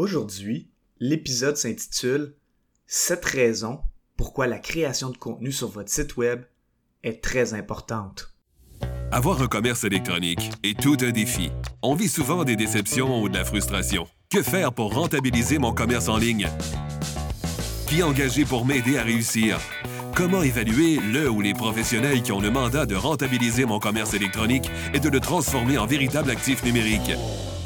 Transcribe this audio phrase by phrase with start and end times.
[0.00, 2.32] Aujourd'hui, l'épisode s'intitule
[2.86, 3.80] 7 raisons
[4.16, 6.40] pourquoi la création de contenu sur votre site web
[7.02, 8.34] est très importante.
[9.12, 11.50] Avoir un commerce électronique est tout un défi.
[11.82, 14.08] On vit souvent des déceptions ou de la frustration.
[14.30, 16.48] Que faire pour rentabiliser mon commerce en ligne?
[17.86, 19.60] Qui engager pour m'aider à réussir?
[20.16, 24.70] Comment évaluer le ou les professionnels qui ont le mandat de rentabiliser mon commerce électronique
[24.94, 27.12] et de le transformer en véritable actif numérique?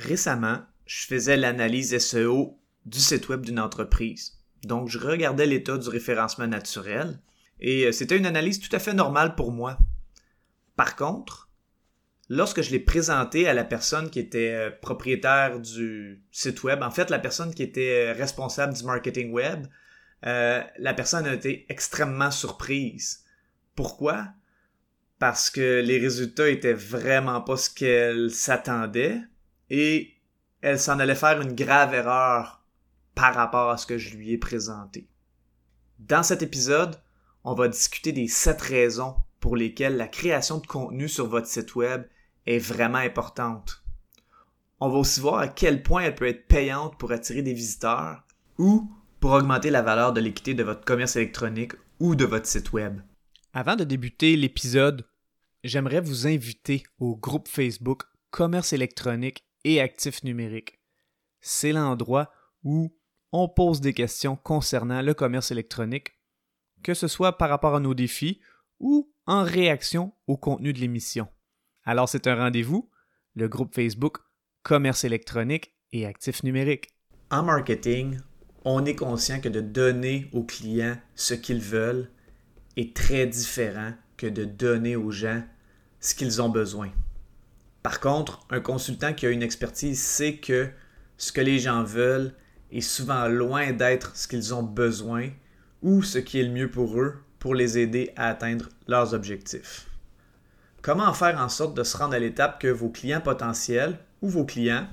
[0.00, 4.38] Récemment, je faisais l'analyse SEO du site web d'une entreprise.
[4.64, 7.20] Donc, je regardais l'état du référencement naturel
[7.60, 9.76] et euh, c'était une analyse tout à fait normale pour moi.
[10.74, 11.50] Par contre,
[12.30, 16.90] lorsque je l'ai présenté à la personne qui était euh, propriétaire du site web, en
[16.90, 19.66] fait, la personne qui était euh, responsable du marketing web,
[20.22, 23.24] la personne a été extrêmement surprise.
[23.74, 24.28] Pourquoi?
[25.18, 29.20] Parce que les résultats étaient vraiment pas ce qu'elle s'attendait
[29.70, 30.14] et
[30.60, 32.62] elle s'en allait faire une grave erreur
[33.14, 35.08] par rapport à ce que je lui ai présenté.
[35.98, 37.00] Dans cet épisode,
[37.44, 41.74] on va discuter des sept raisons pour lesquelles la création de contenu sur votre site
[41.74, 42.04] web
[42.46, 43.82] est vraiment importante.
[44.80, 48.22] On va aussi voir à quel point elle peut être payante pour attirer des visiteurs
[48.58, 52.72] ou pour augmenter la valeur de l'équité de votre commerce électronique ou de votre site
[52.72, 53.00] web.
[53.52, 55.06] Avant de débuter l'épisode,
[55.64, 60.80] j'aimerais vous inviter au groupe Facebook Commerce électronique et actifs numériques.
[61.40, 62.32] C'est l'endroit
[62.64, 62.94] où
[63.32, 66.12] on pose des questions concernant le commerce électronique,
[66.82, 68.40] que ce soit par rapport à nos défis
[68.78, 71.28] ou en réaction au contenu de l'émission.
[71.84, 72.90] Alors c'est un rendez-vous,
[73.34, 74.18] le groupe Facebook
[74.62, 76.88] Commerce électronique et actifs numériques.
[77.30, 78.18] En marketing,
[78.64, 82.10] on est conscient que de donner aux clients ce qu'ils veulent
[82.76, 85.42] est très différent que de donner aux gens
[86.00, 86.90] ce qu'ils ont besoin.
[87.82, 90.68] Par contre, un consultant qui a une expertise sait que
[91.16, 92.34] ce que les gens veulent
[92.70, 95.30] est souvent loin d'être ce qu'ils ont besoin
[95.82, 99.86] ou ce qui est le mieux pour eux pour les aider à atteindre leurs objectifs.
[100.82, 104.44] Comment faire en sorte de se rendre à l'étape que vos clients potentiels ou vos
[104.44, 104.86] clients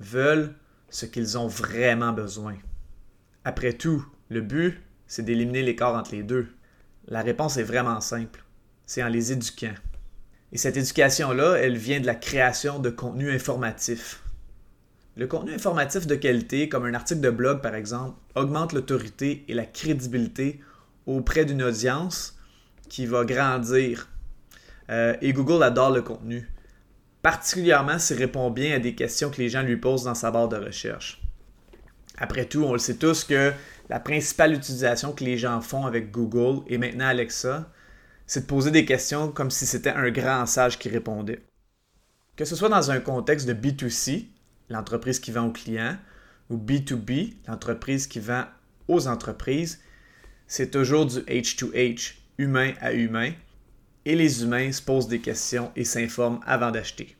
[0.00, 0.54] veulent
[0.88, 2.56] ce qu'ils ont vraiment besoin?
[3.44, 6.48] Après tout, le but, c'est d'éliminer l'écart entre les deux.
[7.06, 8.44] La réponse est vraiment simple.
[8.86, 9.74] C'est en les éduquant.
[10.54, 14.22] Et cette éducation-là, elle vient de la création de contenu informatif.
[15.16, 19.54] Le contenu informatif de qualité, comme un article de blog par exemple, augmente l'autorité et
[19.54, 20.60] la crédibilité
[21.06, 22.38] auprès d'une audience
[22.88, 24.08] qui va grandir.
[24.90, 26.48] Euh, et Google adore le contenu,
[27.20, 30.48] particulièrement s'il répond bien à des questions que les gens lui posent dans sa barre
[30.48, 31.20] de recherche.
[32.16, 33.52] Après tout, on le sait tous que
[33.88, 37.68] la principale utilisation que les gens font avec Google et maintenant Alexa,
[38.26, 41.42] c'est de poser des questions comme si c'était un grand sage qui répondait.
[42.36, 44.26] Que ce soit dans un contexte de B2C,
[44.68, 45.96] l'entreprise qui vend aux clients,
[46.50, 48.44] ou B2B, l'entreprise qui vend
[48.88, 49.80] aux entreprises,
[50.46, 53.32] c'est toujours du H2H, humain à humain,
[54.04, 57.16] et les humains se posent des questions et s'informent avant d'acheter.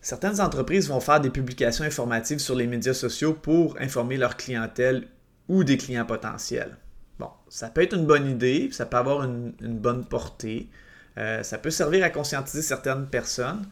[0.00, 5.08] Certaines entreprises vont faire des publications informatives sur les médias sociaux pour informer leur clientèle
[5.48, 6.76] ou des clients potentiels.
[7.18, 10.68] Bon, ça peut être une bonne idée, ça peut avoir une, bonne portée,
[11.16, 13.66] euh, ça peut servir à conscientiser certaines personnes.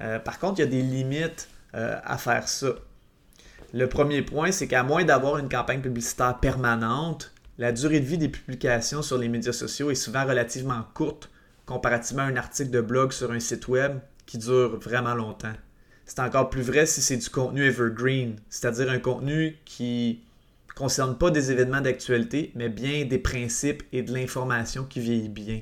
[0.00, 2.68] Euh, par contre, il y a des limites euh, à faire ça.
[3.72, 8.18] Le premier point, c'est qu'à moins d'avoir une campagne publicitaire permanente, la durée de vie
[8.18, 11.30] des publications sur les médias sociaux est souvent relativement courte
[11.66, 15.52] comparativement à un article de blog sur un site web qui dure vraiment longtemps.
[16.04, 20.24] C'est encore plus vrai si c'est du contenu evergreen, c'est-à-dire un contenu qui
[20.80, 25.60] concerne pas des événements d'actualité, mais bien des principes et de l'information qui vieillit bien.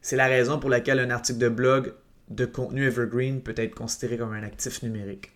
[0.00, 1.94] C'est la raison pour laquelle un article de blog
[2.28, 5.30] de contenu evergreen peut être considéré comme un actif numérique.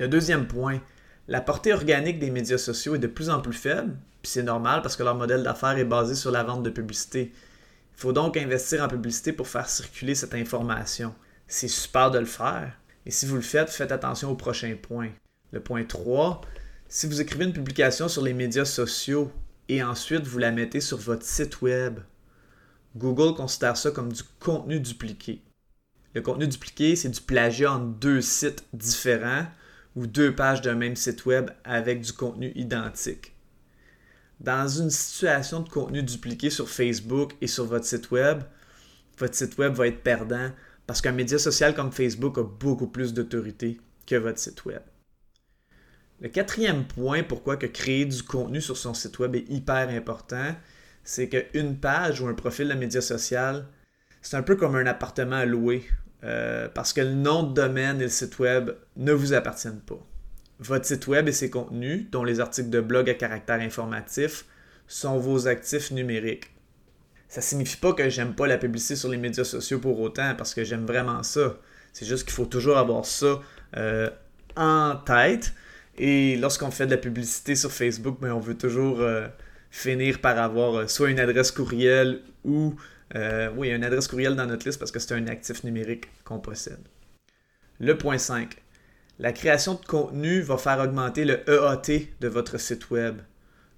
[0.00, 0.80] Le deuxième point,
[1.28, 4.82] la portée organique des médias sociaux est de plus en plus faible, puis c'est normal
[4.82, 7.30] parce que leur modèle d'affaires est basé sur la vente de publicité.
[7.32, 11.14] Il faut donc investir en publicité pour faire circuler cette information.
[11.46, 12.72] C'est super de le faire.
[13.06, 15.10] Et si vous le faites, faites attention au prochain point.
[15.52, 16.40] Le point 3,
[16.92, 19.30] si vous écrivez une publication sur les médias sociaux
[19.68, 22.00] et ensuite vous la mettez sur votre site web,
[22.96, 25.40] Google considère ça comme du contenu dupliqué.
[26.14, 29.46] Le contenu dupliqué, c'est du plagiat entre deux sites différents
[29.94, 33.36] ou deux pages d'un même site web avec du contenu identique.
[34.40, 38.42] Dans une situation de contenu dupliqué sur Facebook et sur votre site web,
[39.16, 40.50] votre site web va être perdant
[40.88, 44.82] parce qu'un média social comme Facebook a beaucoup plus d'autorité que votre site web.
[46.20, 50.54] Le quatrième point pourquoi que créer du contenu sur son site web est hyper important,
[51.02, 53.66] c'est qu'une page ou un profil de média social,
[54.20, 55.84] c'est un peu comme un appartement à louer
[56.24, 59.98] euh, parce que le nom de domaine et le site web ne vous appartiennent pas.
[60.58, 64.44] Votre site web et ses contenus, dont les articles de blog à caractère informatif,
[64.86, 66.50] sont vos actifs numériques.
[67.28, 70.52] Ça signifie pas que j'aime pas la publicité sur les médias sociaux pour autant, parce
[70.52, 71.56] que j'aime vraiment ça.
[71.94, 73.40] C'est juste qu'il faut toujours avoir ça
[73.76, 74.10] euh,
[74.56, 75.54] en tête.
[75.96, 79.28] Et lorsqu'on fait de la publicité sur Facebook, ben, on veut toujours euh,
[79.70, 82.74] finir par avoir soit une adresse courriel ou
[83.16, 86.38] euh, oui, une adresse courriel dans notre liste parce que c'est un actif numérique qu'on
[86.38, 86.80] possède.
[87.78, 88.56] Le point 5.
[89.18, 93.20] La création de contenu va faire augmenter le EAT de votre site web.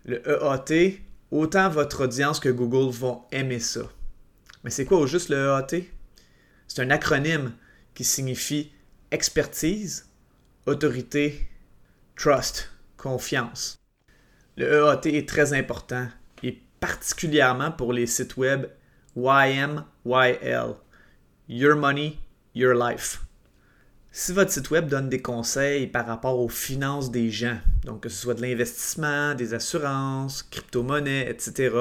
[0.04, 1.00] Le EAT,
[1.30, 3.82] autant votre audience que Google vont aimer ça.
[4.62, 5.84] Mais c'est quoi au juste le EAT?
[6.68, 7.52] C'est un acronyme
[7.94, 8.70] qui signifie
[9.10, 10.08] expertise,
[10.66, 11.48] autorité,
[12.22, 13.80] trust, confiance.
[14.56, 16.06] Le EAT est très important
[16.44, 18.66] et particulièrement pour les sites web
[19.16, 20.76] YMYL.
[21.48, 22.18] Your Money,
[22.54, 23.24] Your Life.
[24.12, 28.08] Si votre site web donne des conseils par rapport aux finances des gens, donc que
[28.08, 31.74] ce soit de l'investissement, des assurances, crypto-monnaies, etc.,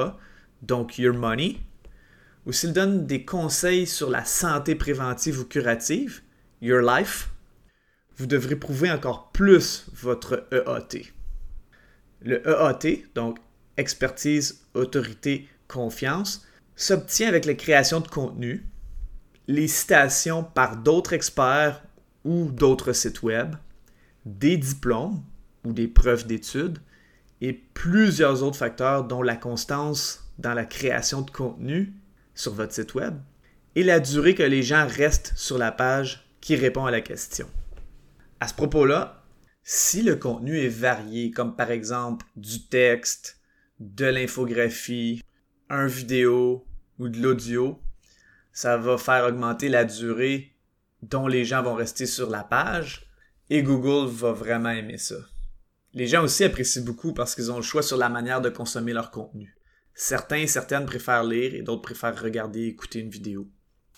[0.64, 1.60] donc Your Money,
[2.48, 6.22] ou s'il donne des conseils sur la santé préventive ou curative,
[6.64, 7.30] Your Life,
[8.21, 11.07] vous devrez prouver encore plus votre EAT.
[12.21, 13.39] Le EAT, donc
[13.77, 16.45] expertise, autorité, confiance,
[16.75, 18.63] s'obtient avec la création de contenu,
[19.47, 21.81] les citations par d'autres experts
[22.23, 23.56] ou d'autres sites web,
[24.27, 25.23] des diplômes
[25.65, 26.77] ou des preuves d'études
[27.41, 31.91] et plusieurs autres facteurs dont la constance dans la création de contenu
[32.35, 33.15] sur votre site web
[33.73, 37.47] et la durée que les gens restent sur la page qui répond à la question.
[38.42, 39.24] À ce propos-là,
[39.64, 43.40] si le contenu est varié, comme par exemple du texte,
[43.80, 45.24] de l'infographie,
[45.70, 46.66] un vidéo,
[46.98, 47.80] ou de l'audio,
[48.52, 50.56] ça va faire augmenter la durée
[51.04, 53.08] dont les gens vont rester sur la page
[53.52, 55.18] et Google va vraiment aimer ça.
[55.94, 58.94] Les gens aussi apprécient beaucoup parce qu'ils ont le choix sur la manière de consommer
[58.94, 59.56] leur contenu.
[59.94, 63.48] Certains et certaines préfèrent lire et d'autres préfèrent regarder et écouter une vidéo.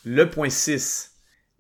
[0.04, 1.12] Le point 6.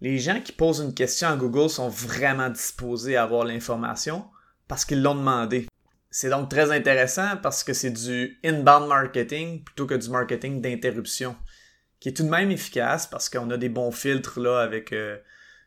[0.03, 4.25] Les gens qui posent une question à Google sont vraiment disposés à avoir l'information
[4.67, 5.65] parce qu'ils l'ont demandé.
[6.11, 11.37] C'est donc très intéressant parce que c'est du inbound marketing plutôt que du marketing d'interruption,
[12.01, 15.15] qui est tout de même efficace parce qu'on a des bons filtres là avec euh,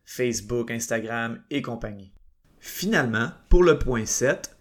[0.05, 2.13] Facebook, Instagram et compagnie.
[2.61, 4.55] Finalement, pour le point 7,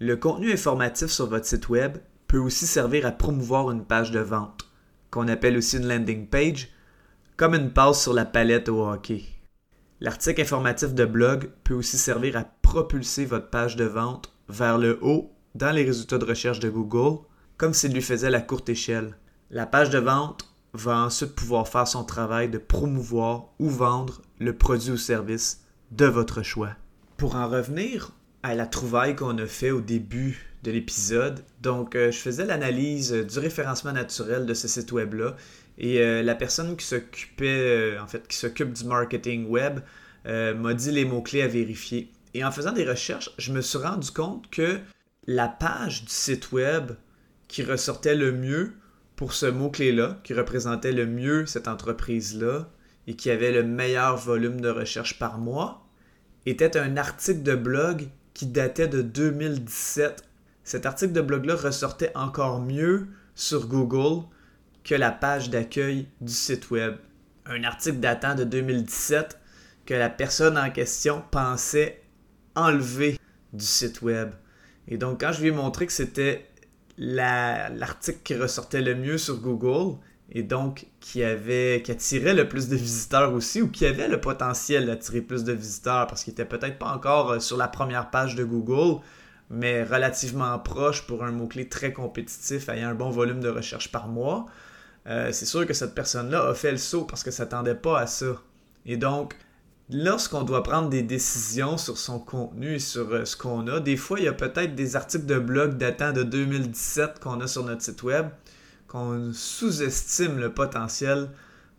[0.00, 4.18] le contenu informatif sur votre site web peut aussi servir à promouvoir une page de
[4.18, 4.62] vente,
[5.12, 6.73] qu'on appelle aussi une landing page,
[7.36, 9.24] comme une passe sur la palette au hockey.
[10.00, 14.98] L'article informatif de blog peut aussi servir à propulser votre page de vente vers le
[15.02, 17.24] haut dans les résultats de recherche de Google,
[17.56, 19.16] comme s'il lui faisait la courte échelle.
[19.50, 24.56] La page de vente va ensuite pouvoir faire son travail de promouvoir ou vendre le
[24.56, 26.70] produit ou service de votre choix.
[27.16, 28.10] Pour en revenir
[28.44, 33.10] à la trouvaille qu'on a fait au début de l'épisode, donc euh, je faisais l'analyse
[33.10, 35.34] du référencement naturel de ce site web-là
[35.78, 39.80] et euh, la personne qui s'occupait, euh, en fait, qui s'occupe du marketing web
[40.26, 42.10] m'a dit les mots-clés à vérifier.
[42.32, 44.78] Et en faisant des recherches, je me suis rendu compte que
[45.26, 46.92] la page du site web
[47.48, 48.72] qui ressortait le mieux
[49.16, 52.68] pour ce mot-clé-là, qui représentait le mieux cette entreprise-là
[53.06, 55.86] et qui avait le meilleur volume de recherche par mois,
[56.46, 60.22] était un article de blog qui datait de 2017.
[60.64, 64.24] Cet article de blog-là ressortait encore mieux sur Google
[64.82, 66.96] que la page d'accueil du site web.
[67.46, 69.38] Un article datant de 2017
[69.86, 72.02] que la personne en question pensait
[72.54, 73.18] enlevé
[73.52, 74.30] du site web.
[74.88, 76.48] Et donc, quand je lui ai montré que c'était
[76.96, 79.98] l'article qui ressortait le mieux sur Google,
[80.34, 84.20] et donc qui avait qui attirait le plus de visiteurs aussi, ou qui avait le
[84.20, 88.10] potentiel d'attirer plus de visiteurs, parce qu'il était peut-être pas encore euh, sur la première
[88.10, 89.00] page de Google,
[89.50, 94.08] mais relativement proche pour un mot-clé très compétitif ayant un bon volume de recherche par
[94.08, 94.46] mois,
[95.06, 98.00] euh, c'est sûr que cette personne-là a fait le saut parce que ça s'attendait pas
[98.00, 98.42] à ça.
[98.86, 99.36] Et donc,
[99.90, 103.96] lorsqu'on doit prendre des décisions sur son contenu et sur euh, ce qu'on a, des
[103.96, 107.64] fois, il y a peut-être des articles de blog datant de 2017 qu'on a sur
[107.64, 108.28] notre site web,
[108.94, 111.30] qu'on sous-estime le potentiel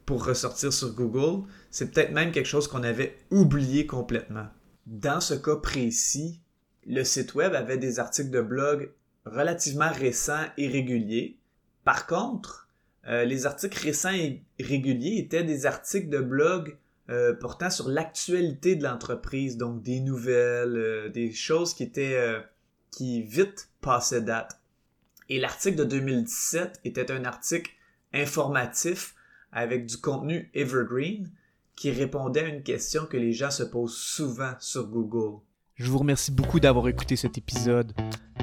[0.06, 1.48] pour ressortir sur Google.
[1.72, 4.48] C'est peut-être même quelque chose qu'on avait oublié complètement.
[4.86, 6.42] dans ce cas précis,
[6.86, 8.92] le site web avait des articles de blog
[9.26, 11.40] relativement récents et réguliers.
[11.86, 12.68] Par contre,
[13.08, 16.78] euh, les articles récents et réguliers étaient des articles de blog
[17.10, 22.44] euh, portant sur l'actualité de l'entreprise, donc des nouvelles, euh, des choses qui étaient
[22.92, 24.60] qui vite passaient date.
[25.30, 27.72] Et l'article de 2017 était un article
[28.14, 29.16] informatif
[29.52, 31.30] avec du contenu evergreen
[31.76, 35.40] qui répondait à une question que les gens se posent souvent sur Google.
[35.76, 37.94] Je vous remercie beaucoup d'avoir écouté cet épisode.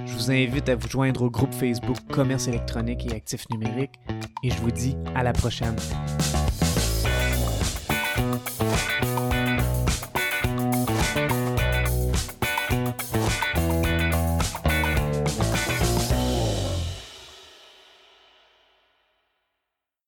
[0.05, 3.95] Je vous invite à vous joindre au groupe Facebook Commerce électronique et actifs numériques
[4.43, 5.77] et je vous dis à la prochaine.